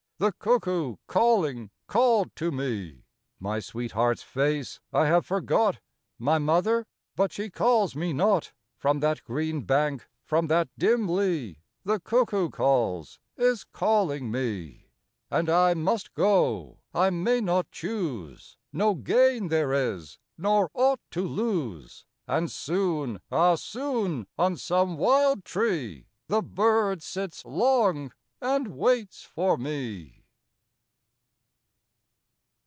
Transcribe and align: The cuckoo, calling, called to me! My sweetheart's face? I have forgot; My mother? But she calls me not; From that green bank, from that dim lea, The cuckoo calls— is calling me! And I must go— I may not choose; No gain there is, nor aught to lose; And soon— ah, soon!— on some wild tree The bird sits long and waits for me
The 0.19 0.33
cuckoo, 0.33 0.97
calling, 1.07 1.71
called 1.87 2.35
to 2.35 2.51
me! 2.51 3.05
My 3.39 3.59
sweetheart's 3.59 4.21
face? 4.21 4.79
I 4.93 5.07
have 5.07 5.25
forgot; 5.25 5.79
My 6.19 6.37
mother? 6.37 6.85
But 7.15 7.31
she 7.33 7.49
calls 7.49 7.95
me 7.95 8.13
not; 8.13 8.53
From 8.77 8.99
that 8.99 9.23
green 9.23 9.61
bank, 9.63 10.07
from 10.23 10.45
that 10.45 10.69
dim 10.77 11.09
lea, 11.09 11.63
The 11.85 11.99
cuckoo 11.99 12.51
calls— 12.51 13.17
is 13.35 13.63
calling 13.63 14.29
me! 14.29 14.91
And 15.31 15.49
I 15.49 15.73
must 15.73 16.13
go— 16.13 16.77
I 16.93 17.09
may 17.09 17.41
not 17.41 17.71
choose; 17.71 18.57
No 18.71 18.93
gain 18.93 19.47
there 19.47 19.73
is, 19.73 20.19
nor 20.37 20.69
aught 20.75 21.01
to 21.13 21.27
lose; 21.27 22.05
And 22.27 22.51
soon— 22.51 23.21
ah, 23.31 23.55
soon!— 23.55 24.27
on 24.37 24.55
some 24.55 24.97
wild 24.97 25.45
tree 25.45 26.05
The 26.27 26.43
bird 26.43 27.01
sits 27.01 27.43
long 27.43 28.11
and 28.43 28.67
waits 28.69 29.21
for 29.21 29.55
me 29.55 30.17